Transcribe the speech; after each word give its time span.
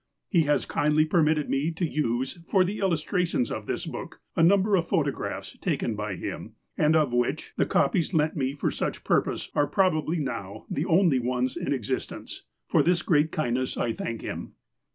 He 0.29 0.45
has 0.45 0.65
kindly 0.65 1.05
permitted 1.05 1.47
me 1.47 1.69
to 1.73 1.87
use, 1.87 2.39
for 2.47 2.63
the 2.63 2.79
illustrations 2.79 3.51
of 3.51 3.67
this 3.67 3.85
book, 3.85 4.19
a 4.35 4.41
number 4.41 4.75
of 4.75 4.87
photographs 4.89 5.55
taken 5.59 5.95
by 5.95 6.15
him, 6.15 6.55
and 6.75 6.95
of 6.95 7.13
which 7.13 7.53
the 7.55 7.67
copies 7.67 8.11
lent 8.11 8.35
me 8.35 8.53
for 8.53 8.71
such 8.71 9.03
purpose 9.03 9.51
are 9.53 9.67
probably 9.67 10.17
now 10.17 10.65
the 10.71 10.85
only 10.87 11.19
ones 11.19 11.55
in 11.55 11.71
existence. 11.71 12.45
For 12.65 12.81
this 12.81 13.03
great 13.03 13.31
kindness 13.31 13.77
I 13.77 13.93
thank 13.93 14.21
him. 14.21 14.53